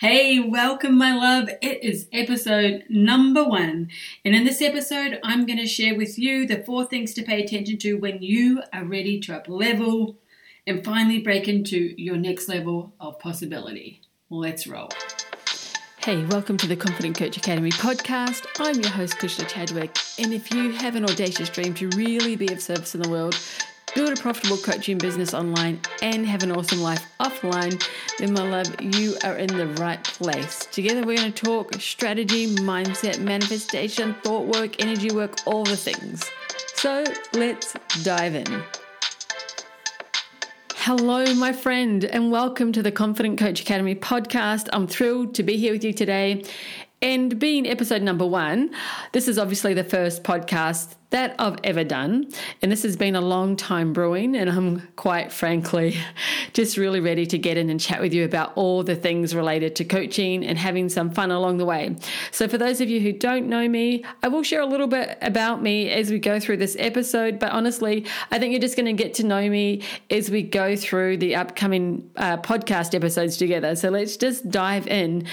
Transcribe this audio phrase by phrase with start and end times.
[0.00, 1.50] Hey, welcome, my love.
[1.60, 3.90] It is episode number one.
[4.24, 7.44] And in this episode, I'm going to share with you the four things to pay
[7.44, 10.16] attention to when you are ready to up level
[10.66, 14.00] and finally break into your next level of possibility.
[14.30, 14.88] Let's roll.
[15.98, 18.46] Hey, welcome to the Confident Coach Academy podcast.
[18.58, 19.94] I'm your host, Kushla Chadwick.
[20.18, 23.38] And if you have an audacious dream to really be of service in the world,
[23.94, 27.82] build a profitable coaching business online, and have an awesome life offline,
[28.18, 30.66] then, my love, you are in the right place.
[30.66, 36.30] Together, we're going to talk strategy, mindset, manifestation, thought work, energy work, all the things.
[36.74, 38.62] So, let's dive in.
[40.76, 44.68] Hello, my friend, and welcome to the Confident Coach Academy podcast.
[44.72, 46.44] I'm thrilled to be here with you today.
[47.02, 48.74] And being episode number one,
[49.12, 52.28] this is obviously the first podcast that I've ever done.
[52.62, 54.36] And this has been a long time brewing.
[54.36, 55.96] And I'm quite frankly
[56.52, 59.76] just really ready to get in and chat with you about all the things related
[59.76, 61.96] to coaching and having some fun along the way.
[62.30, 65.18] So, for those of you who don't know me, I will share a little bit
[65.20, 67.38] about me as we go through this episode.
[67.38, 70.76] But honestly, I think you're just going to get to know me as we go
[70.76, 73.74] through the upcoming uh, podcast episodes together.
[73.74, 75.26] So, let's just dive in.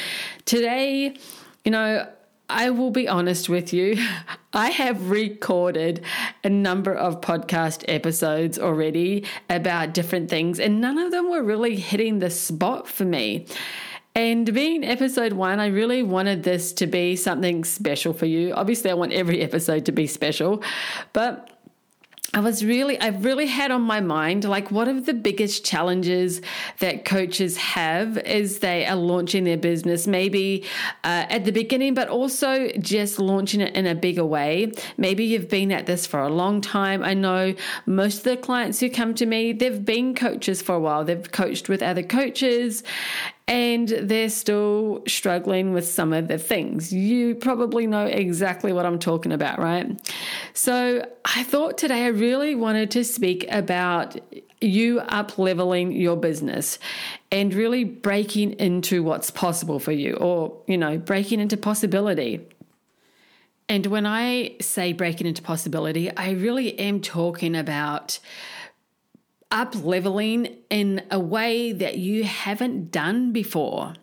[0.45, 1.15] Today,
[1.63, 2.07] you know,
[2.49, 3.97] I will be honest with you.
[4.53, 6.03] I have recorded
[6.43, 11.75] a number of podcast episodes already about different things, and none of them were really
[11.75, 13.47] hitting the spot for me.
[14.15, 18.53] And being episode one, I really wanted this to be something special for you.
[18.53, 20.63] Obviously, I want every episode to be special,
[21.13, 21.56] but
[22.33, 26.41] I was really, I really had on my mind like what are the biggest challenges
[26.79, 30.65] that coaches have as they are launching their business, maybe
[31.05, 34.73] uh, at the beginning, but also just launching it in a bigger way.
[34.97, 37.01] Maybe you've been at this for a long time.
[37.01, 37.55] I know
[37.85, 41.31] most of the clients who come to me, they've been coaches for a while, they've
[41.31, 42.83] coached with other coaches,
[43.47, 46.91] and they're still struggling with some of the things.
[46.91, 49.99] You probably know exactly what I'm talking about, right?
[50.53, 54.17] So I thought today I really wanted to speak about
[54.59, 56.77] you up leveling your business
[57.31, 62.45] and really breaking into what's possible for you or, you know, breaking into possibility.
[63.69, 68.19] And when I say breaking into possibility, I really am talking about
[69.51, 73.93] up leveling in a way that you haven't done before.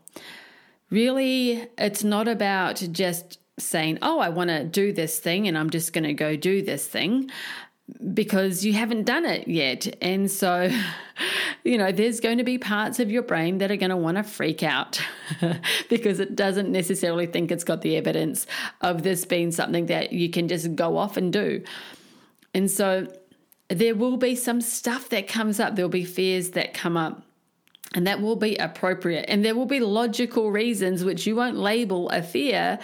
[0.90, 5.70] Really, it's not about just saying, Oh, I want to do this thing and I'm
[5.70, 7.30] just going to go do this thing
[8.12, 9.86] because you haven't done it yet.
[10.00, 10.70] And so,
[11.64, 14.16] you know, there's going to be parts of your brain that are going to want
[14.16, 15.00] to freak out
[15.88, 18.46] because it doesn't necessarily think it's got the evidence
[18.80, 21.62] of this being something that you can just go off and do.
[22.54, 23.08] And so,
[23.68, 27.22] there will be some stuff that comes up, there'll be fears that come up.
[27.94, 29.26] And that will be appropriate.
[29.28, 32.80] And there will be logical reasons which you won't label a fear.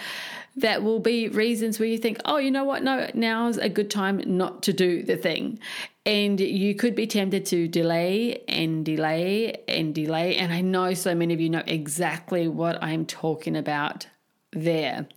[0.55, 2.81] That will be reasons where you think, oh, you know what?
[2.81, 5.59] No, now's a good time not to do the thing.
[6.05, 10.37] And you could be tempted to delay and delay and delay.
[10.37, 14.07] And I know so many of you know exactly what I'm talking about
[14.53, 15.07] there.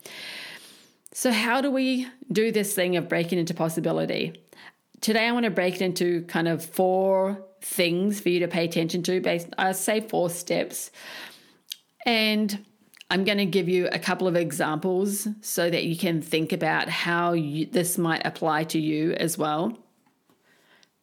[1.13, 4.44] So, how do we do this thing of breaking into possibility?
[5.05, 8.65] Today I want to break it into kind of four things for you to pay
[8.65, 9.21] attention to.
[9.21, 10.91] Based, I say four steps,
[12.07, 12.65] and
[13.11, 16.89] I'm going to give you a couple of examples so that you can think about
[16.89, 19.77] how you, this might apply to you as well.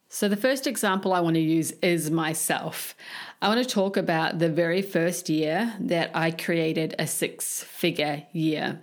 [0.10, 2.96] So, the first example I want to use is myself.
[3.40, 8.24] I want to talk about the very first year that I created a six figure
[8.34, 8.82] year.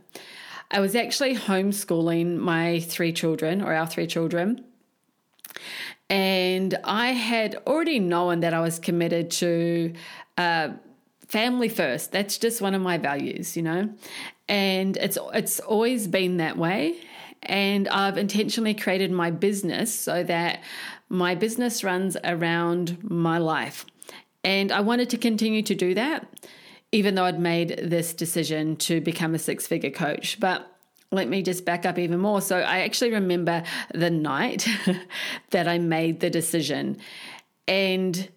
[0.71, 4.65] I was actually homeschooling my three children, or our three children,
[6.11, 9.93] and I had already known that I was committed to
[10.37, 10.71] uh,
[11.29, 12.13] family first.
[12.13, 13.91] That's just one of my values, you know.
[14.49, 16.97] And it's it's always been that way.
[17.43, 20.61] And I've intentionally created my business so that
[21.09, 23.87] my business runs around my life.
[24.43, 26.27] And I wanted to continue to do that,
[26.91, 30.41] even though I'd made this decision to become a six figure coach.
[30.41, 30.78] But
[31.11, 32.41] let me just back up even more.
[32.41, 33.63] So I actually remember
[33.95, 34.67] the night
[35.51, 36.99] that I made the decision.
[37.67, 38.29] And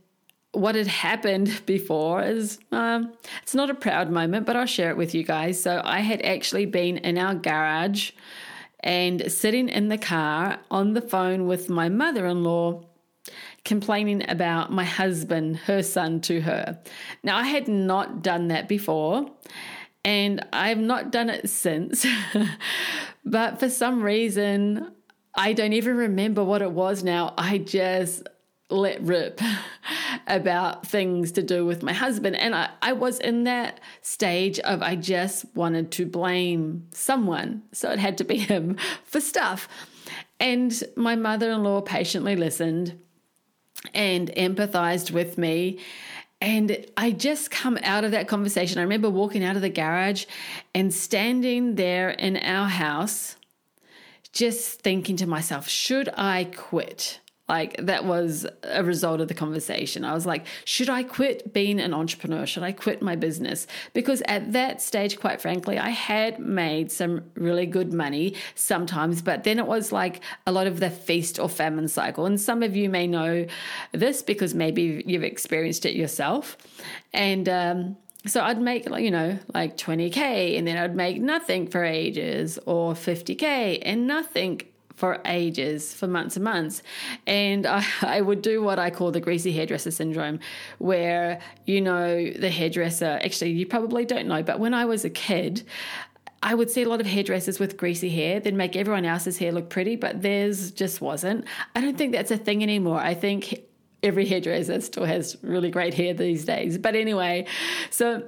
[0.53, 4.97] what had happened before is um, it's not a proud moment, but I'll share it
[4.97, 5.61] with you guys.
[5.61, 8.11] So I had actually been in our garage
[8.79, 12.83] and sitting in the car on the phone with my mother in law
[13.63, 16.79] complaining about my husband, her son, to her.
[17.21, 19.29] Now, I had not done that before
[20.03, 22.05] and I've not done it since.
[23.25, 24.91] but for some reason,
[25.35, 27.33] I don't even remember what it was now.
[27.37, 28.27] I just
[28.69, 29.41] let rip
[30.27, 32.35] about things to do with my husband.
[32.37, 37.63] And I, I was in that stage of I just wanted to blame someone.
[37.71, 39.67] So it had to be him for stuff.
[40.39, 42.97] And my mother in law patiently listened
[43.93, 45.79] and empathized with me.
[46.41, 48.79] And I just come out of that conversation.
[48.79, 50.25] I remember walking out of the garage
[50.73, 53.35] and standing there in our house,
[54.33, 57.19] just thinking to myself, should I quit?
[57.51, 60.05] Like that was a result of the conversation.
[60.05, 62.45] I was like, should I quit being an entrepreneur?
[62.45, 63.67] Should I quit my business?
[63.91, 69.43] Because at that stage, quite frankly, I had made some really good money sometimes, but
[69.43, 72.25] then it was like a lot of the feast or famine cycle.
[72.25, 73.45] And some of you may know
[73.91, 76.55] this because maybe you've experienced it yourself.
[77.11, 81.83] And, um, so I'd make you know like 20k and then I'd make nothing for
[81.83, 84.61] ages or 50k and nothing
[85.01, 86.83] for ages, for months and months.
[87.25, 90.39] And I, I, would do what I call the greasy hairdresser syndrome,
[90.77, 95.09] where, you know, the hairdresser, actually, you probably don't know, but when I was a
[95.09, 95.63] kid,
[96.43, 99.51] I would see a lot of hairdressers with greasy hair that make everyone else's hair
[99.51, 101.45] look pretty, but theirs just wasn't.
[101.75, 102.99] I don't think that's a thing anymore.
[102.99, 103.61] I think
[104.03, 106.77] every hairdresser still has really great hair these days.
[106.77, 107.47] But anyway,
[107.89, 108.23] so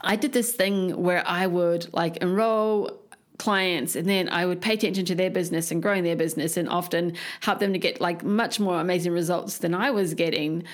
[0.00, 3.05] I did this thing where I would like enroll
[3.38, 6.68] clients and then I would pay attention to their business and growing their business and
[6.68, 10.64] often help them to get like much more amazing results than I was getting.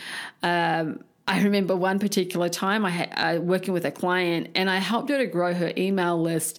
[0.43, 4.79] Um, I remember one particular time I had uh, working with a client and I
[4.79, 6.59] helped her to grow her email list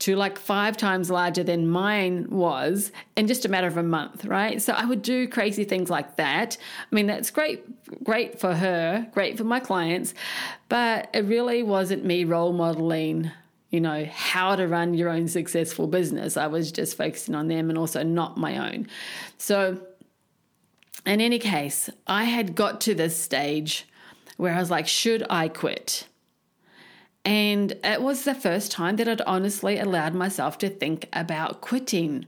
[0.00, 4.24] to like five times larger than mine was in just a matter of a month,
[4.24, 4.62] right?
[4.62, 6.56] So I would do crazy things like that.
[6.90, 7.64] I mean, that's great,
[8.04, 10.14] great for her, great for my clients,
[10.68, 13.32] but it really wasn't me role modeling
[13.74, 16.36] you know, how to run your own successful business.
[16.36, 18.86] I was just focusing on them and also not my own.
[19.36, 19.80] So,
[21.04, 23.88] in any case, I had got to this stage
[24.36, 26.06] where I was like, should I quit?
[27.24, 32.26] And it was the first time that I'd honestly allowed myself to think about quitting.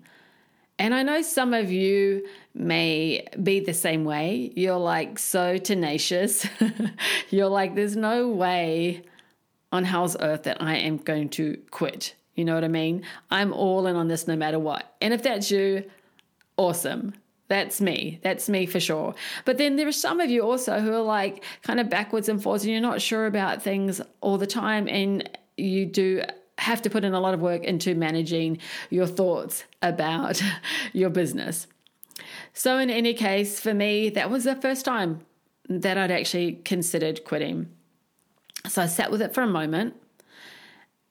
[0.81, 4.50] And I know some of you may be the same way.
[4.56, 6.44] You're like so tenacious.
[7.31, 9.04] You're like, there's no way
[9.72, 12.14] on hell's earth that I am going to quit.
[12.34, 13.02] You know what I mean?
[13.30, 14.94] I'm all in on this no matter what.
[15.00, 15.84] And if that's you,
[16.56, 17.14] awesome.
[17.48, 18.18] That's me.
[18.22, 19.14] That's me for sure.
[19.44, 22.42] But then there are some of you also who are like kind of backwards and
[22.42, 26.22] forwards and you're not sure about things all the time and you do
[26.58, 28.58] have to put in a lot of work into managing
[28.90, 30.42] your thoughts about
[30.92, 31.66] your business.
[32.52, 35.20] So, in any case, for me, that was the first time
[35.68, 37.68] that I'd actually considered quitting.
[38.68, 39.94] So I sat with it for a moment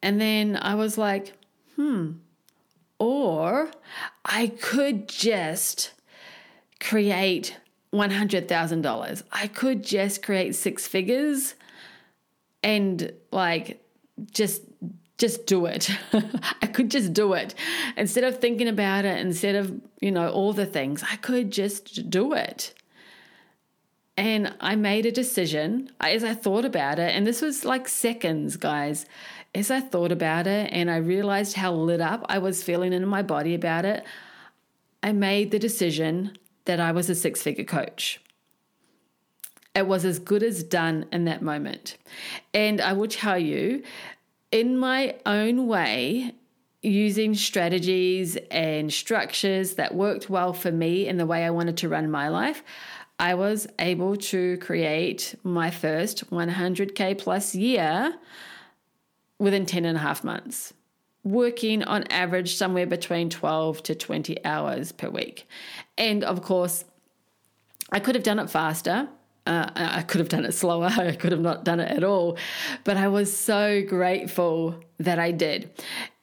[0.01, 1.33] and then I was like,
[1.75, 2.13] hmm,
[2.99, 3.71] or
[4.23, 5.93] I could just
[6.79, 7.57] create
[7.93, 9.23] $100,000.
[9.31, 11.55] I could just create six figures
[12.61, 13.81] and like
[14.31, 14.61] just
[15.17, 15.89] just do it.
[16.61, 17.55] I could just do it.
[17.95, 22.09] Instead of thinking about it, instead of, you know, all the things, I could just
[22.09, 22.73] do it.
[24.17, 28.55] And I made a decision as I thought about it, and this was like seconds,
[28.55, 29.05] guys.
[29.53, 33.05] As I thought about it and I realized how lit up I was feeling in
[33.05, 34.03] my body about it,
[35.01, 38.19] I made the decision that I was a six figure coach.
[39.73, 41.97] It was as good as done in that moment.
[42.53, 43.83] And I will tell you,
[44.51, 46.33] in my own way,
[46.81, 51.89] using strategies and structures that worked well for me in the way I wanted to
[51.89, 52.63] run my life,
[53.19, 58.13] I was able to create my first 100K plus year
[59.39, 60.73] within 10 and a half months,
[61.23, 65.47] working on average somewhere between 12 to 20 hours per week.
[65.97, 66.83] And of course,
[67.91, 69.07] I could have done it faster.
[69.47, 70.91] Uh, I could have done it slower.
[70.97, 72.37] I could have not done it at all.
[72.83, 75.69] But I was so grateful that I did.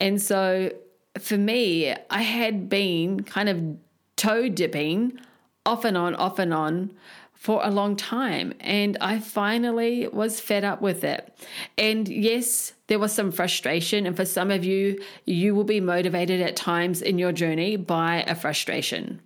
[0.01, 0.73] And so
[1.19, 3.77] for me, I had been kind of
[4.17, 5.19] toe dipping
[5.65, 6.93] off and on, off and on
[7.35, 8.55] for a long time.
[8.61, 11.37] And I finally was fed up with it.
[11.77, 14.07] And yes, there was some frustration.
[14.07, 18.23] And for some of you, you will be motivated at times in your journey by
[18.29, 19.21] a frustration.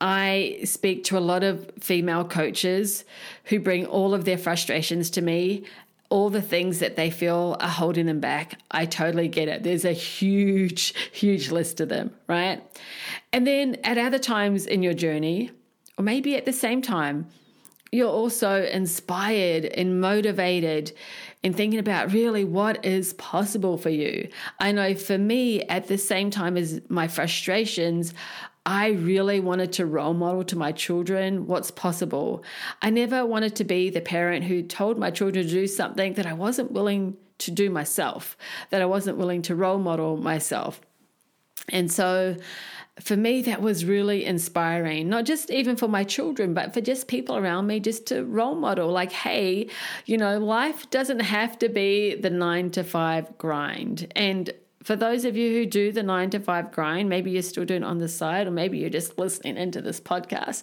[0.00, 3.04] I speak to a lot of female coaches
[3.44, 5.64] who bring all of their frustrations to me
[6.12, 8.60] all the things that they feel are holding them back.
[8.70, 9.62] I totally get it.
[9.62, 12.62] There's a huge, huge list of them, right?
[13.32, 15.52] And then at other times in your journey,
[15.96, 17.28] or maybe at the same time,
[17.92, 20.92] you're also inspired and motivated
[21.42, 24.28] and thinking about really what is possible for you.
[24.60, 28.12] I know for me, at the same time as my frustrations,
[28.64, 32.44] I really wanted to role model to my children what's possible.
[32.80, 36.26] I never wanted to be the parent who told my children to do something that
[36.26, 38.36] I wasn't willing to do myself,
[38.70, 40.80] that I wasn't willing to role model myself.
[41.68, 42.36] And so
[43.00, 47.08] for me, that was really inspiring, not just even for my children, but for just
[47.08, 49.68] people around me, just to role model like, hey,
[50.04, 54.12] you know, life doesn't have to be the nine to five grind.
[54.14, 54.50] And
[54.82, 57.82] for those of you who do the nine to five grind, maybe you're still doing
[57.82, 60.62] it on the side, or maybe you're just listening into this podcast.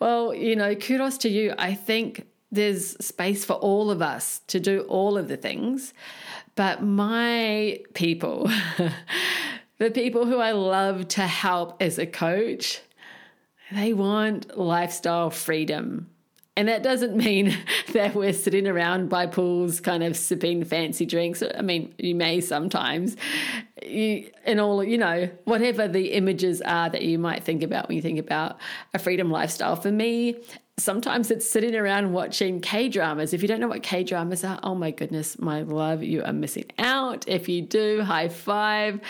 [0.00, 1.54] Well, you know, kudos to you.
[1.58, 5.92] I think there's space for all of us to do all of the things.
[6.54, 8.50] But my people,
[9.78, 12.80] the people who I love to help as a coach,
[13.70, 16.08] they want lifestyle freedom.
[16.58, 17.56] And that doesn't mean
[17.92, 21.40] that we're sitting around by pools, kind of sipping fancy drinks.
[21.56, 23.16] I mean, you may sometimes,
[23.86, 27.94] you, and all, you know, whatever the images are that you might think about when
[27.94, 28.58] you think about
[28.92, 29.76] a freedom lifestyle.
[29.76, 30.40] For me,
[30.76, 33.32] sometimes it's sitting around watching K dramas.
[33.32, 36.32] If you don't know what K dramas are, oh my goodness, my love, you are
[36.32, 37.28] missing out.
[37.28, 39.00] If you do, high five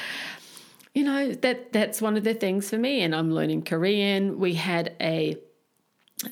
[0.95, 4.55] you know that that's one of the things for me and i'm learning korean we
[4.55, 5.37] had a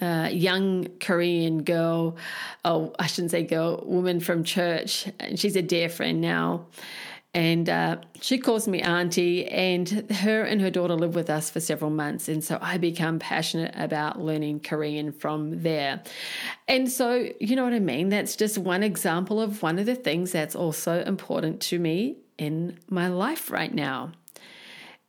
[0.01, 2.17] uh, young Korean girl,
[2.65, 6.67] oh, I shouldn't say girl, woman from church, and she's a dear friend now.
[7.35, 11.61] And uh, she calls me auntie, and her and her daughter live with us for
[11.61, 12.31] several months.
[12.31, 16.03] And so I become passionate about learning Korean from there.
[16.67, 18.09] And so, you know what I mean?
[18.09, 22.79] That's just one example of one of the things that's also important to me in
[22.89, 24.13] my life right now.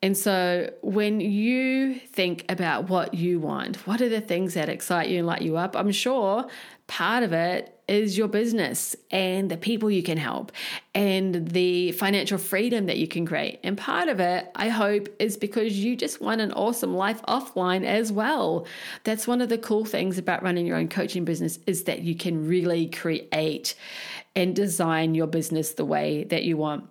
[0.01, 5.09] And so when you think about what you want, what are the things that excite
[5.09, 5.75] you and light you up?
[5.75, 6.45] I'm sure
[6.85, 10.51] part of it is your business and the people you can help
[10.93, 13.59] and the financial freedom that you can create.
[13.63, 17.83] And part of it, I hope, is because you just want an awesome life offline
[17.83, 18.67] as well.
[19.03, 22.15] That's one of the cool things about running your own coaching business is that you
[22.15, 23.73] can really create
[24.35, 26.87] and design your business the way that you want.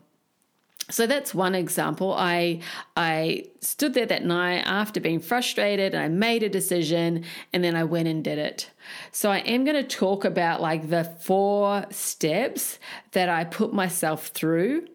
[0.89, 2.15] So that's one example.
[2.15, 2.61] I
[2.97, 7.75] I stood there that night after being frustrated and I made a decision and then
[7.75, 8.71] I went and did it.
[9.11, 12.79] So I am going to talk about like the four steps
[13.13, 14.87] that I put myself through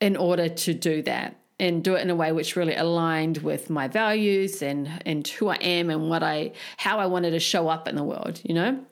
[0.00, 3.70] in order to do that and do it in a way which really aligned with
[3.70, 7.68] my values and and who I am and what I how I wanted to show
[7.68, 8.84] up in the world, you know?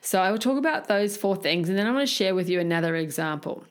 [0.00, 2.48] So I will talk about those four things and then I want to share with
[2.48, 3.64] you another example.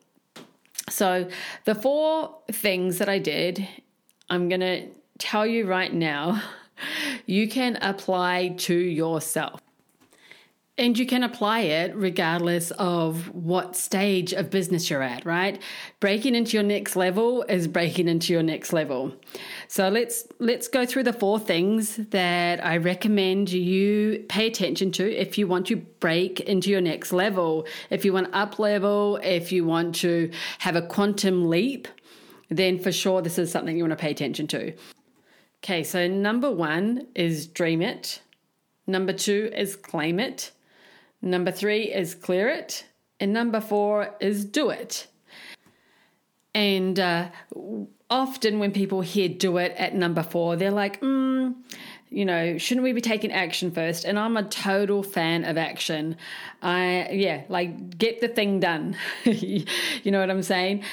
[0.89, 1.27] So,
[1.65, 3.68] the four things that I did,
[4.30, 4.88] I'm going to
[5.18, 6.42] tell you right now,
[7.25, 9.62] you can apply to yourself.
[10.77, 15.62] And you can apply it regardless of what stage of business you're at, right?
[16.01, 19.13] Breaking into your next level is breaking into your next level.
[19.67, 25.12] So let's let's go through the four things that I recommend you pay attention to
[25.12, 27.65] if you want to break into your next level.
[27.89, 31.88] If you want up level, if you want to have a quantum leap,
[32.50, 34.74] then for sure this is something you want to pay attention to.
[35.63, 38.22] Okay, so number 1 is dream it.
[38.86, 40.51] Number 2 is claim it.
[41.25, 42.86] Number three is clear it.
[43.19, 45.07] And number four is do it.
[46.55, 47.29] And uh,
[48.09, 51.53] often when people hear do it at number four, they're like, mm,
[52.09, 54.05] you know, shouldn't we be taking action first?
[54.05, 56.15] And I'm a total fan of action.
[56.62, 58.95] I, yeah, like get the thing done.
[59.25, 59.65] you
[60.05, 60.85] know what I'm saying?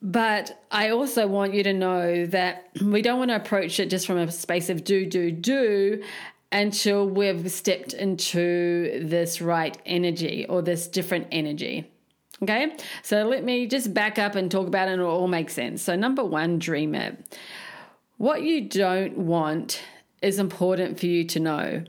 [0.00, 4.06] But I also want you to know that we don't want to approach it just
[4.06, 6.02] from a space of do, do, do
[6.52, 11.90] until we've stepped into this right energy or this different energy.
[12.42, 15.48] Okay, so let me just back up and talk about it and it'll all make
[15.48, 15.82] sense.
[15.82, 17.38] So, number one, dream it.
[18.18, 19.82] What you don't want
[20.20, 21.84] is important for you to know.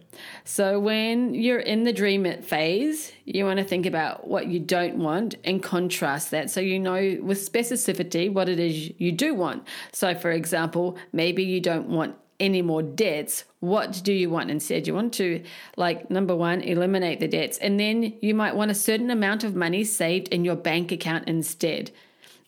[0.46, 4.60] So, when you're in the dream it phase, you want to think about what you
[4.60, 9.34] don't want and contrast that so you know with specificity what it is you do
[9.34, 9.68] want.
[9.92, 14.88] So, for example, maybe you don't want any more debts, what do you want instead?
[14.88, 15.44] You want to,
[15.76, 17.58] like, number one, eliminate the debts.
[17.58, 21.28] And then you might want a certain amount of money saved in your bank account
[21.28, 21.92] instead.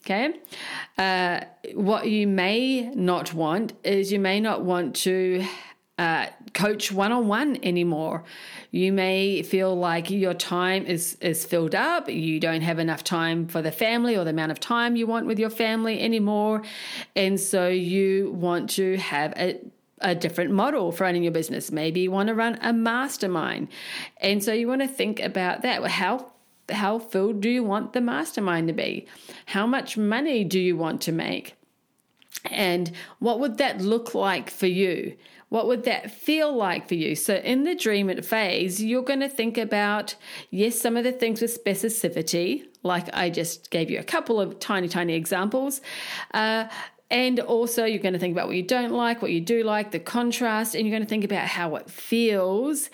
[0.05, 0.33] Okay.
[0.97, 1.41] Uh,
[1.73, 5.45] what you may not want is you may not want to
[5.97, 8.23] uh, coach one on one anymore.
[8.71, 12.07] You may feel like your time is, is filled up.
[12.07, 15.25] You don't have enough time for the family or the amount of time you want
[15.25, 16.61] with your family anymore.
[17.17, 19.59] And so you want to have a
[20.01, 21.71] a different model for running your business.
[21.71, 23.67] Maybe you want to run a mastermind.
[24.17, 25.85] And so you want to think about that.
[25.85, 26.31] How
[26.71, 29.07] how filled do you want the mastermind to be?
[29.47, 31.55] How much money do you want to make?
[32.45, 35.15] And what would that look like for you?
[35.49, 37.15] What would that feel like for you?
[37.15, 40.15] So, in the dream it phase, you're going to think about,
[40.51, 44.59] yes, some of the things with specificity, like I just gave you a couple of
[44.59, 45.81] tiny, tiny examples.
[46.33, 46.67] Uh,
[47.11, 49.91] and also, you're going to think about what you don't like, what you do like,
[49.91, 52.89] the contrast, and you're going to think about how it feels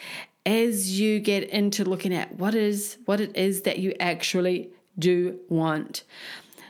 [0.45, 5.39] as you get into looking at what is what it is that you actually do
[5.49, 6.03] want.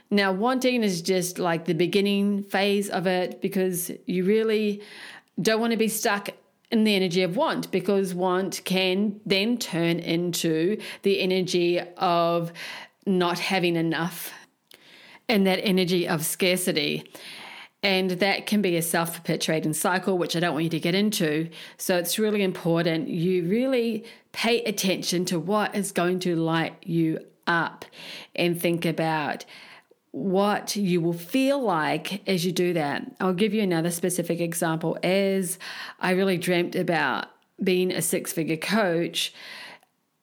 [0.09, 4.81] Now, wanting is just like the beginning phase of it because you really
[5.39, 6.29] don't want to be stuck
[6.71, 12.51] in the energy of want because want can then turn into the energy of
[13.05, 14.31] not having enough
[15.27, 17.09] and that energy of scarcity.
[17.83, 20.95] And that can be a self perpetuating cycle, which I don't want you to get
[20.95, 21.49] into.
[21.77, 27.19] So it's really important you really pay attention to what is going to light you
[27.45, 27.85] up
[28.35, 29.45] and think about
[30.11, 33.03] what you will feel like as you do that.
[33.19, 34.97] I'll give you another specific example.
[35.03, 35.59] As
[35.99, 37.27] I really dreamt about
[37.61, 39.33] being a six figure coach,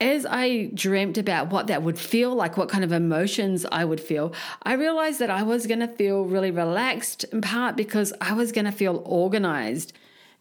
[0.03, 4.01] as I dreamt about what that would feel like, what kind of emotions I would
[4.01, 8.33] feel, I realized that I was going to feel really relaxed in part because I
[8.33, 9.93] was going to feel organized.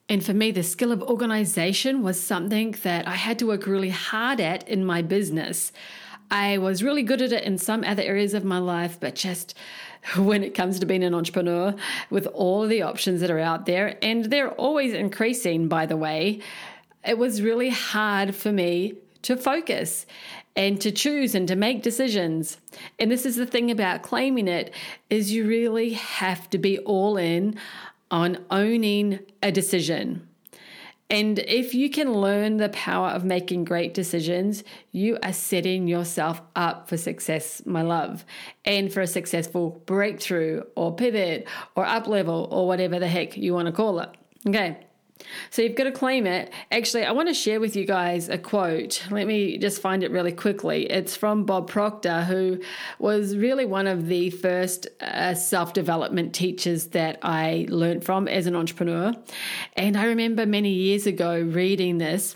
[0.09, 3.91] And for me, the skill of organization was something that I had to work really
[3.91, 5.71] hard at in my business.
[6.31, 9.55] I was really good at it in some other areas of my life, but just
[10.17, 11.75] when it comes to being an entrepreneur
[12.09, 16.39] with all the options that are out there, and they're always increasing, by the way,
[17.05, 20.05] it was really hard for me to focus
[20.55, 22.57] and to choose and to make decisions.
[22.99, 24.73] And this is the thing about claiming it
[25.09, 27.57] is you really have to be all in
[28.09, 30.27] on owning a decision.
[31.09, 34.63] And if you can learn the power of making great decisions,
[34.93, 38.23] you are setting yourself up for success, my love,
[38.63, 43.53] and for a successful breakthrough or pivot or up level or whatever the heck you
[43.53, 44.09] want to call it.
[44.47, 44.77] Okay.
[45.49, 46.51] So you've got to claim it.
[46.71, 49.03] Actually, I want to share with you guys a quote.
[49.11, 50.89] Let me just find it really quickly.
[50.89, 52.59] It's from Bob Proctor, who
[52.99, 58.47] was really one of the first uh, self development teachers that I learned from as
[58.47, 59.13] an entrepreneur.
[59.75, 62.35] And I remember many years ago reading this.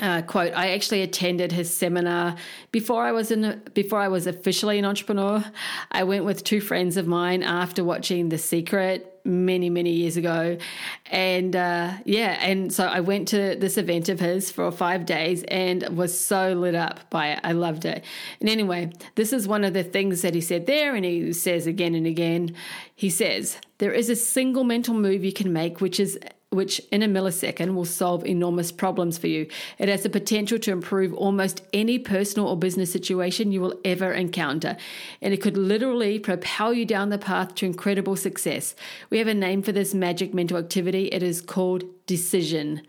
[0.00, 2.36] Uh, quote i actually attended his seminar
[2.70, 5.42] before i was in before i was officially an entrepreneur
[5.90, 10.56] i went with two friends of mine after watching the secret many, many years ago.
[11.06, 15.42] And uh, yeah, and so I went to this event of his for five days
[15.44, 17.40] and was so lit up by it.
[17.44, 18.04] I loved it.
[18.40, 21.66] And anyway, this is one of the things that he said there, and he says
[21.66, 22.54] again and again.
[22.94, 26.18] He says, There is a single mental move you can make, which is
[26.50, 29.48] which in a millisecond will solve enormous problems for you.
[29.78, 34.12] It has the potential to improve almost any personal or business situation you will ever
[34.12, 34.76] encounter,
[35.20, 38.74] and it could literally propel you down the path to incredible success.
[39.10, 41.06] We have a name for this magic mental activity.
[41.06, 42.82] It is called decision.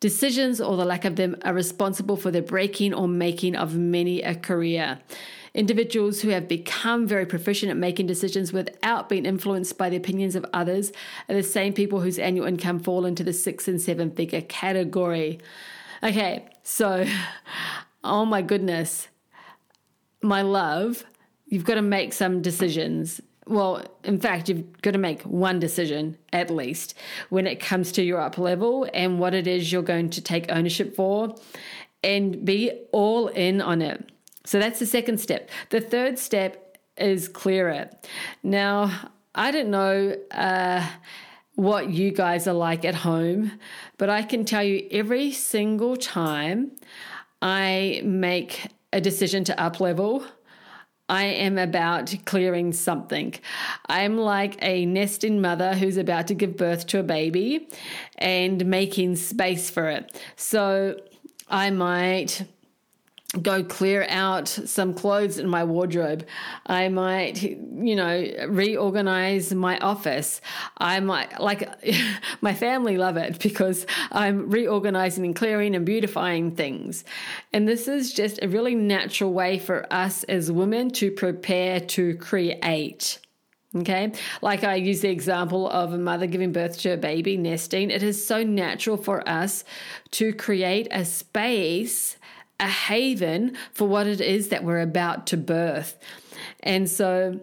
[0.00, 4.22] Decisions, or the lack of them, are responsible for the breaking or making of many
[4.22, 4.98] a career.
[5.54, 10.34] Individuals who have become very proficient at making decisions without being influenced by the opinions
[10.34, 10.90] of others
[11.28, 15.38] are the same people whose annual income fall into the six and seven figure category.
[16.02, 17.06] Okay, so,
[18.04, 19.08] oh my goodness,
[20.22, 21.04] my love,
[21.46, 23.20] you've got to make some decisions.
[23.46, 26.94] Well, in fact, you've got to make one decision at least
[27.28, 30.50] when it comes to your up level and what it is you're going to take
[30.50, 31.34] ownership for
[32.02, 34.10] and be all in on it.
[34.44, 35.50] So that's the second step.
[35.70, 38.08] The third step is clear it.
[38.42, 40.86] Now, I don't know uh,
[41.54, 43.52] what you guys are like at home,
[43.98, 46.72] but I can tell you every single time
[47.42, 50.24] I make a decision to up level,
[51.08, 53.34] I am about clearing something.
[53.86, 57.68] I'm like a nesting mother who's about to give birth to a baby
[58.16, 60.18] and making space for it.
[60.36, 60.98] So
[61.48, 62.46] I might
[63.42, 66.26] go clear out some clothes in my wardrobe.
[66.66, 70.40] I might, you know, reorganize my office.
[70.78, 71.68] I might, like,
[72.40, 77.04] my family love it because I'm reorganizing and clearing and beautifying things.
[77.52, 82.16] And this is just a really natural way for us as women to prepare to
[82.16, 83.18] create.
[83.76, 87.90] Okay, like I use the example of a mother giving birth to a baby nesting.
[87.90, 89.64] It is so natural for us
[90.12, 92.16] to create a space
[92.60, 95.98] a haven for what it is that we're about to birth.
[96.60, 97.40] And so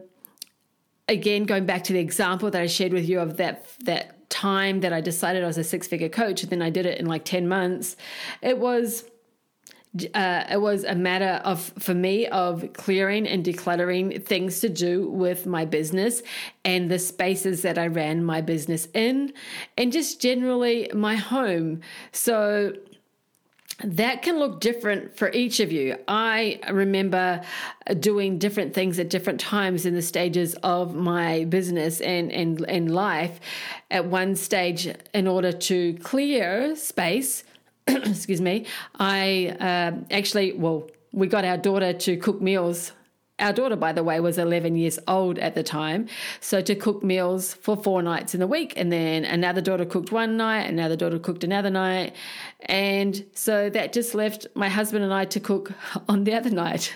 [1.08, 4.80] again going back to the example that I shared with you of that that time
[4.80, 7.06] that I decided I was a six figure coach, and then I did it in
[7.06, 7.96] like 10 months,
[8.42, 9.04] it was
[10.16, 15.10] uh, it was a matter of for me of clearing and decluttering things to do
[15.10, 16.24] with my business
[16.64, 19.34] and the spaces that I ran my business in
[19.78, 21.82] and just generally my home
[22.14, 22.72] so
[23.84, 25.98] that can look different for each of you.
[26.08, 27.42] I remember
[28.00, 32.94] doing different things at different times in the stages of my business and, and, and
[32.94, 33.40] life.
[33.90, 37.44] At one stage, in order to clear space,
[37.88, 38.66] excuse me,
[39.00, 42.92] I uh, actually, well, we got our daughter to cook meals
[43.42, 46.08] our daughter, by the way, was 11 years old at the time.
[46.40, 50.12] So to cook meals for four nights in the week, and then another daughter cooked
[50.12, 52.16] one night, another daughter cooked another night.
[52.62, 55.72] And so that just left my husband and I to cook
[56.08, 56.94] on the other night.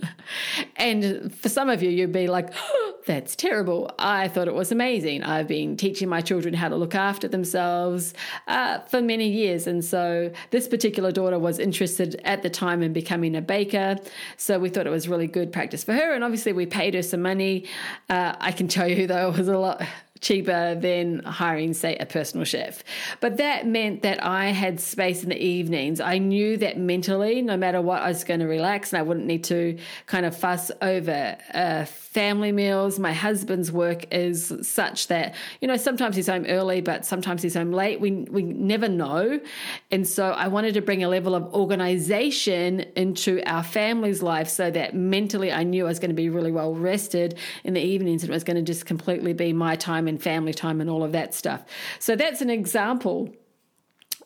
[0.76, 2.52] and for some of you, you'd be like,
[3.06, 3.90] that's terrible.
[3.98, 5.22] I thought it was amazing.
[5.22, 8.14] I've been teaching my children how to look after themselves
[8.48, 9.66] uh, for many years.
[9.66, 13.96] And so this particular daughter was interested at the time in becoming a baker.
[14.36, 16.12] So we thought it was really good practice for her.
[16.12, 17.64] And obviously, we paid her some money.
[18.10, 19.82] Uh, I can tell you, though, it was a lot
[20.20, 22.84] cheaper than hiring, say, a personal chef.
[23.20, 26.00] But that meant that I had space in the evenings.
[26.00, 29.26] I knew that mentally, no matter what, I was going to relax and I wouldn't
[29.26, 31.84] need to kind of fuss over uh,
[32.16, 32.98] family meals.
[32.98, 37.52] My husband's work is such that, you know, sometimes he's home early, but sometimes he's
[37.52, 38.00] home late.
[38.00, 39.38] We, we never know.
[39.90, 44.70] And so I wanted to bring a level of organization into our family's life so
[44.70, 48.22] that mentally I knew I was going to be really well rested in the evenings
[48.22, 51.04] and it was going to just completely be my time and family time and all
[51.04, 51.66] of that stuff.
[51.98, 53.30] So that's an example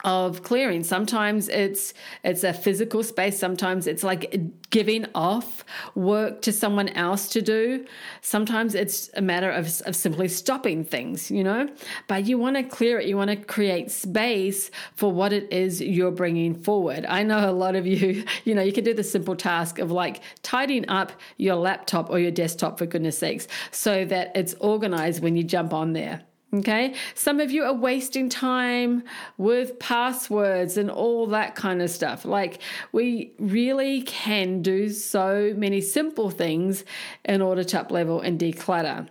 [0.05, 0.83] of clearing.
[0.85, 3.39] Sometimes it's it's a physical space.
[3.39, 7.85] Sometimes it's like giving off work to someone else to do.
[8.21, 11.69] Sometimes it's a matter of, of simply stopping things you know?
[12.07, 13.07] But you want to clear it.
[13.07, 17.07] You want to create space for what it is you're bringing forward.
[17.07, 19.91] I know a lot of you you know you can do the simple task of
[19.91, 25.23] like tidying up your laptop or your desktop for goodness sakes so that it's organized
[25.23, 26.95] when you jump on there Okay.
[27.15, 29.05] Some of you are wasting time
[29.39, 32.25] with passwords and all that kind of stuff.
[32.25, 32.61] Like,
[32.91, 36.85] we really can do so many simple things
[37.25, 39.09] in order to up level and declutter.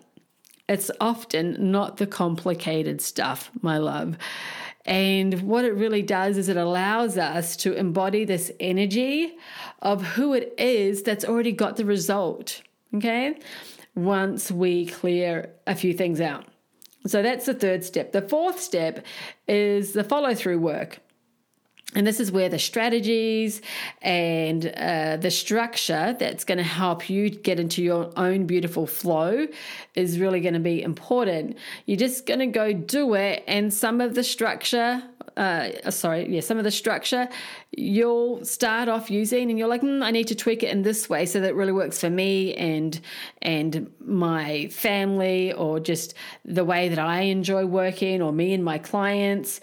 [0.67, 4.17] It's often not the complicated stuff, my love.
[4.85, 9.37] And what it really does is it allows us to embody this energy
[9.81, 12.61] of who it is that's already got the result.
[12.93, 13.39] Okay.
[13.95, 16.45] Once we clear a few things out.
[17.07, 18.11] So that's the third step.
[18.11, 19.05] The fourth step
[19.47, 20.99] is the follow through work.
[21.95, 23.63] And this is where the strategies
[24.03, 29.47] and uh, the structure that's going to help you get into your own beautiful flow
[29.95, 31.57] is really going to be important.
[31.87, 35.01] You're just going to go do it, and some of the structure
[35.39, 37.29] uh, uh, sorry, yeah, some of the structure
[37.71, 41.09] you'll start off using, and you're like, mm, I need to tweak it in this
[41.09, 42.99] way so that it really works for me and
[43.41, 48.79] and my family, or just the way that I enjoy working, or me and my
[48.79, 49.61] clients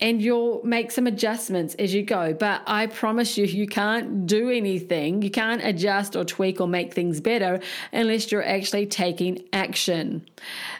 [0.00, 2.32] and you'll make some adjustments as you go.
[2.32, 5.22] But I promise you, you can't do anything.
[5.22, 7.60] You can't adjust or tweak or make things better
[7.92, 10.24] unless you're actually taking action.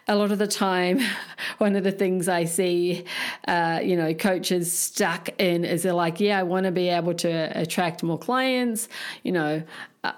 [0.06, 1.00] A lot of the time,
[1.58, 3.04] one of the things I see,
[3.48, 7.14] uh, you know, coaches stuck in is they're like, yeah, I want to be able
[7.14, 8.88] to attract more clients.
[9.24, 9.62] You know,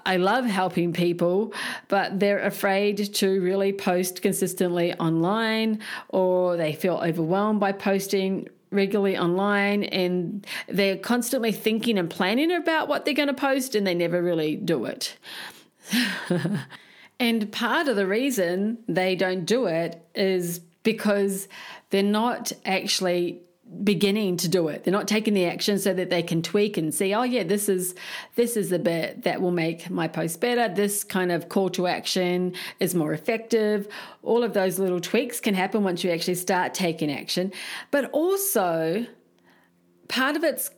[0.05, 1.53] I love helping people,
[1.87, 9.17] but they're afraid to really post consistently online or they feel overwhelmed by posting regularly
[9.17, 13.93] online and they're constantly thinking and planning about what they're going to post and they
[13.93, 15.17] never really do it.
[17.19, 21.47] and part of the reason they don't do it is because
[21.89, 23.41] they're not actually
[23.83, 24.83] beginning to do it.
[24.83, 27.69] They're not taking the action so that they can tweak and see, oh yeah, this
[27.69, 27.95] is
[28.35, 30.73] this is the bit that will make my post better.
[30.73, 33.87] This kind of call to action is more effective.
[34.23, 37.53] All of those little tweaks can happen once you actually start taking action.
[37.91, 39.05] But also
[40.07, 40.69] part of it's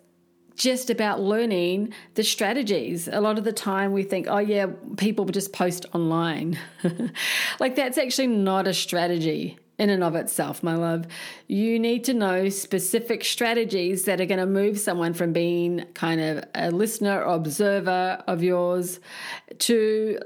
[0.55, 3.07] just about learning the strategies.
[3.07, 6.59] A lot of the time we think, oh, yeah, people just post online.
[7.59, 11.07] like, that's actually not a strategy in and of itself, my love.
[11.47, 16.21] You need to know specific strategies that are going to move someone from being kind
[16.21, 18.99] of a listener or observer of yours
[19.59, 20.19] to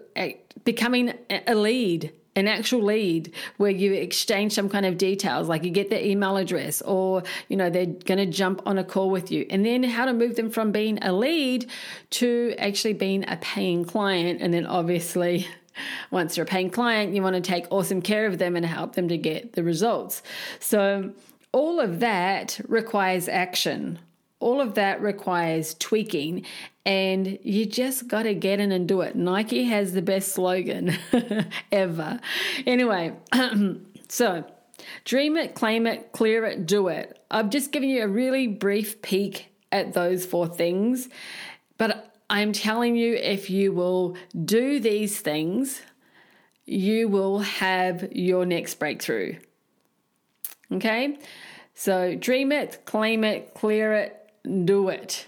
[0.63, 5.71] becoming a lead an actual lead where you exchange some kind of details like you
[5.71, 9.31] get their email address or you know they're going to jump on a call with
[9.31, 11.67] you and then how to move them from being a lead
[12.11, 15.47] to actually being a paying client and then obviously
[16.11, 18.95] Once you're a paying client, you want to take awesome care of them and help
[18.95, 20.21] them to get the results.
[20.59, 21.11] So,
[21.51, 23.99] all of that requires action.
[24.39, 26.45] All of that requires tweaking,
[26.85, 29.15] and you just got to get in and do it.
[29.15, 30.95] Nike has the best slogan
[31.71, 32.19] ever.
[32.65, 33.15] Anyway,
[34.09, 34.45] so
[35.05, 37.19] dream it, claim it, clear it, do it.
[37.31, 41.09] I've just given you a really brief peek at those four things,
[41.77, 45.81] but I'm telling you, if you will do these things,
[46.65, 49.37] you will have your next breakthrough.
[50.71, 51.17] Okay?
[51.73, 54.29] So dream it, claim it, clear it,
[54.65, 55.27] do it.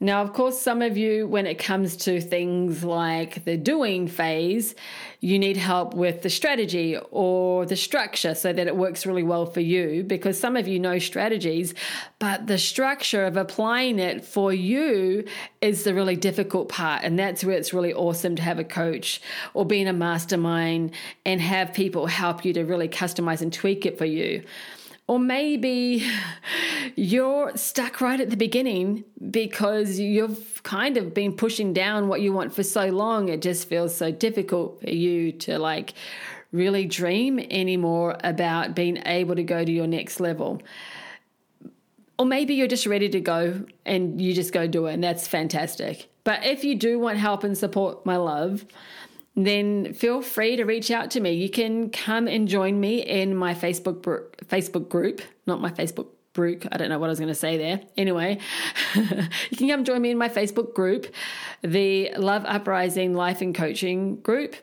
[0.00, 4.76] Now, of course, some of you, when it comes to things like the doing phase,
[5.18, 9.44] you need help with the strategy or the structure so that it works really well
[9.44, 11.74] for you because some of you know strategies,
[12.20, 15.24] but the structure of applying it for you
[15.60, 17.02] is the really difficult part.
[17.02, 19.20] And that's where it's really awesome to have a coach
[19.52, 20.92] or be in a mastermind
[21.26, 24.44] and have people help you to really customize and tweak it for you.
[25.08, 26.06] Or maybe
[26.96, 32.32] you're stuck right at the beginning because you've kind of been pushing down what you
[32.32, 33.28] want for so long.
[33.28, 35.94] It just feels so difficult for you to like
[36.52, 40.62] really dream anymore about being able to go to your next level.
[42.18, 45.28] Or maybe you're just ready to go and you just go do it, and that's
[45.28, 46.10] fantastic.
[46.24, 48.66] But if you do want help and support, my love,
[49.46, 51.32] then feel free to reach out to me.
[51.32, 54.02] You can come and join me in my Facebook
[54.46, 56.66] Facebook group, not my Facebook group.
[56.70, 57.80] I don't know what I was going to say there.
[57.96, 58.38] Anyway,
[58.94, 61.06] you can come join me in my Facebook group,
[61.62, 64.54] the Love Uprising Life and Coaching group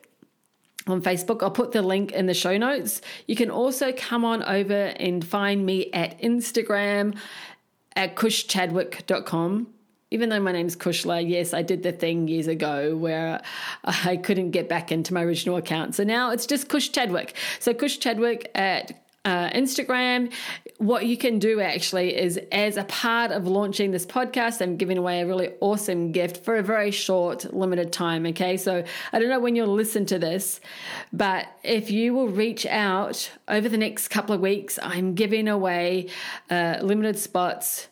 [0.88, 1.44] on Facebook.
[1.44, 3.02] I'll put the link in the show notes.
[3.28, 7.18] You can also come on over and find me at Instagram
[7.96, 9.68] at kushchadwick.com
[10.12, 13.42] even though my name's Kushla, yes, I did the thing years ago where
[13.84, 15.96] I couldn't get back into my original account.
[15.96, 17.36] So now it's just Kush Chadwick.
[17.60, 20.32] So Kush Chadwick at uh, Instagram.
[20.78, 24.98] What you can do actually is, as a part of launching this podcast, I'm giving
[24.98, 28.26] away a really awesome gift for a very short, limited time.
[28.28, 30.62] Okay, so I don't know when you'll listen to this,
[31.12, 36.10] but if you will reach out over the next couple of weeks, I'm giving away
[36.50, 37.88] uh, limited spots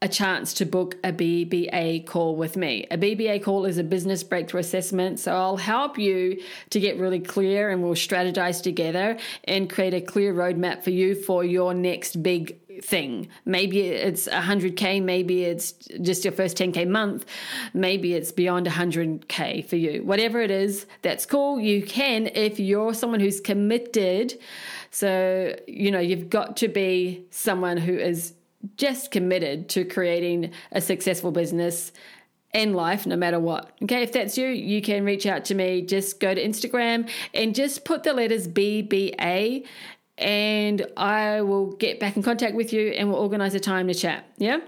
[0.00, 2.86] a chance to book a BBA call with me.
[2.90, 5.18] A BBA call is a business breakthrough assessment.
[5.18, 10.00] So I'll help you to get really clear and we'll strategize together and create a
[10.00, 13.28] clear roadmap for you for your next big thing.
[13.44, 17.26] Maybe it's 100K, maybe it's just your first 10K month,
[17.74, 20.04] maybe it's beyond 100K for you.
[20.04, 21.58] Whatever it is, that's cool.
[21.58, 24.38] You can, if you're someone who's committed.
[24.90, 28.34] So, you know, you've got to be someone who is
[28.76, 31.92] just committed to creating a successful business
[32.54, 33.72] in life no matter what.
[33.82, 35.82] Okay, if that's you, you can reach out to me.
[35.82, 39.66] Just go to Instagram and just put the letters BBA
[40.16, 43.94] and I will get back in contact with you and we'll organize a time to
[43.94, 44.26] chat.
[44.36, 44.58] Yeah.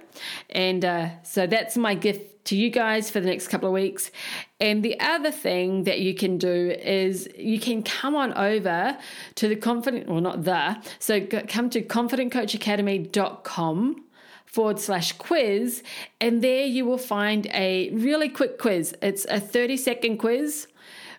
[0.50, 4.11] And uh, so that's my gift to you guys for the next couple of weeks.
[4.60, 8.98] And the other thing that you can do is you can come on over
[9.36, 14.04] to the confident, well, not the, so come to confidentcoachacademy.com
[14.44, 15.82] forward slash quiz.
[16.20, 18.94] And there you will find a really quick quiz.
[19.00, 20.66] It's a 30 second quiz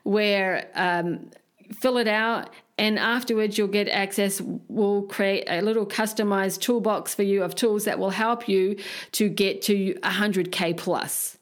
[0.03, 1.31] where um,
[1.73, 7.23] fill it out and afterwards you'll get access we'll create a little customized toolbox for
[7.23, 8.75] you of tools that will help you
[9.11, 11.37] to get to 100k plus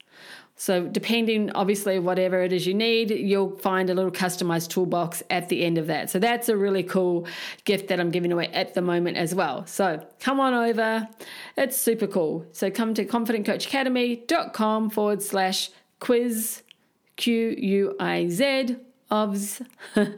[0.60, 5.48] so depending obviously whatever it is you need you'll find a little customized toolbox at
[5.48, 7.26] the end of that so that's a really cool
[7.64, 11.08] gift that i'm giving away at the moment as well so come on over
[11.56, 15.70] it's super cool so come to confidentcoachacademy.com forward slash
[16.00, 16.62] quiz
[17.16, 18.76] q-u-i-z
[19.12, 19.66] ofs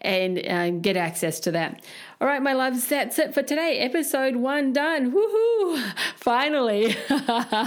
[0.00, 1.84] and uh, get access to that.
[2.20, 3.78] All right, my loves, that's it for today.
[3.78, 5.12] Episode one done.
[5.12, 5.92] Woohoo!
[6.16, 6.96] Finally.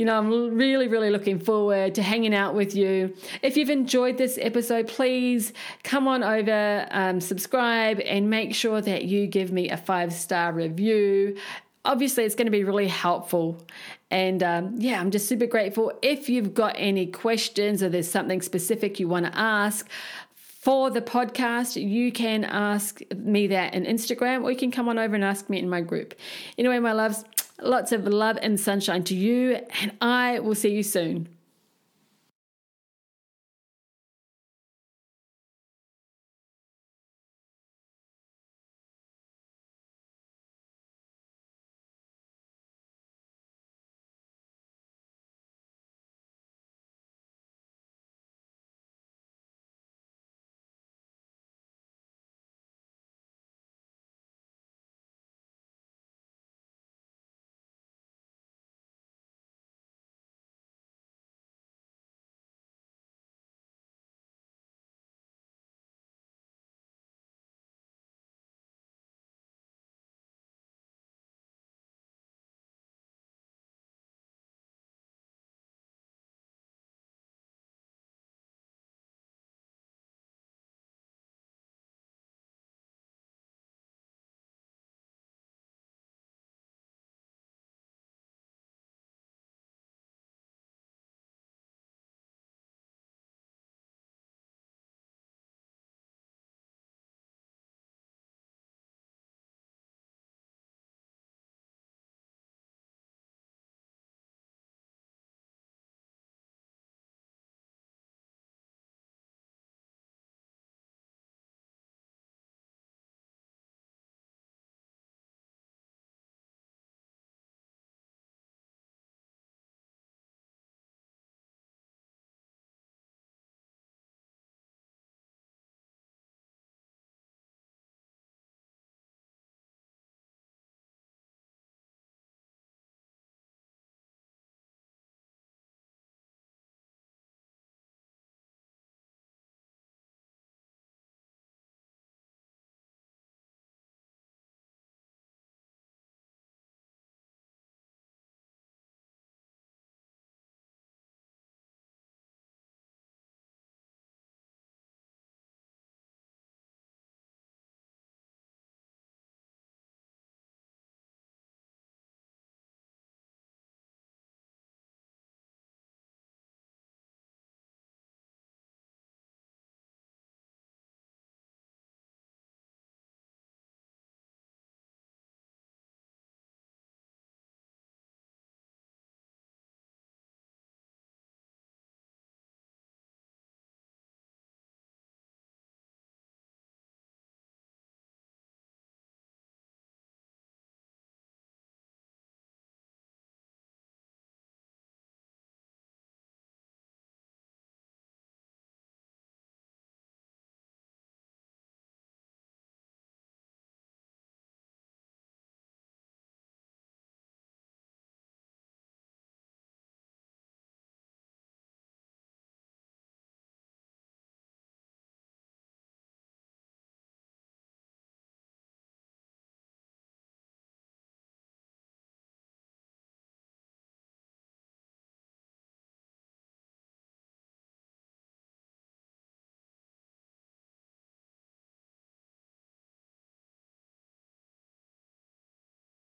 [0.00, 3.14] you know, I'm really, really looking forward to hanging out with you.
[3.42, 9.04] If you've enjoyed this episode, please come on over, um, subscribe, and make sure that
[9.04, 11.36] you give me a five star review.
[11.84, 13.62] Obviously it's going to be really helpful.
[14.10, 15.92] And um, yeah i'm just super grateful.
[16.00, 19.86] If you've got any questions or there's something specific you want to ask
[20.34, 24.98] for the podcast you can ask me that in instagram or you can come on
[24.98, 26.14] over and ask me in my group.
[26.56, 27.22] Anyway my loves
[27.62, 31.28] lots of love and sunshine to you and i will see you soon